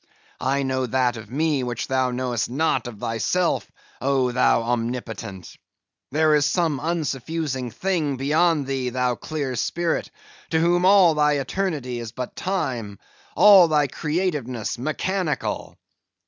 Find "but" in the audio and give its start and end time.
12.13-12.35